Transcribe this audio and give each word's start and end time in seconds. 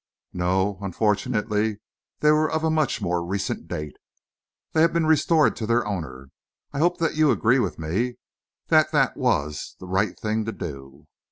"No, 0.33 0.79
unfortunately 0.81 1.77
they 2.21 2.31
were 2.31 2.49
of 2.49 2.63
a 2.63 2.71
much 2.71 3.03
more 3.03 3.23
recent 3.23 3.67
date. 3.67 3.97
They 4.73 4.81
have 4.81 4.93
been 4.93 5.05
restored 5.05 5.55
to 5.57 5.67
their 5.67 5.85
owner. 5.85 6.31
I 6.73 6.79
hope 6.79 6.97
that 6.97 7.15
you 7.15 7.29
agree 7.29 7.59
with 7.59 7.77
me 7.77 8.15
that 8.69 8.91
that 8.93 9.15
was 9.15 9.75
the 9.79 9.85
right 9.85 10.19
thing 10.19 10.43
to 10.45 10.51
do?" 10.51 11.05